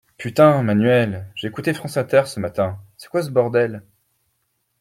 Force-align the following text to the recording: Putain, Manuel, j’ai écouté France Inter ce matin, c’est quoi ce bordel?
Putain, 0.17 0.63
Manuel, 0.63 1.27
j’ai 1.35 1.47
écouté 1.49 1.75
France 1.75 1.95
Inter 1.95 2.23
ce 2.25 2.39
matin, 2.39 2.79
c’est 2.97 3.07
quoi 3.09 3.21
ce 3.21 3.29
bordel? 3.29 3.83